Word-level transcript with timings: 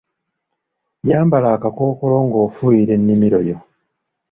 Yambala 1.09 1.47
akakkookolo 1.55 2.15
ng'ofuuyira 2.27 2.91
ennimiro 2.97 3.39
yo. 3.47 3.57